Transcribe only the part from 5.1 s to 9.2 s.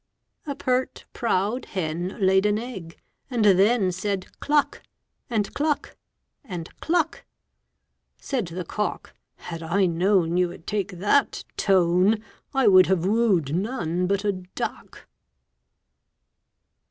and "cluck!" and "cluck!" Said the cock,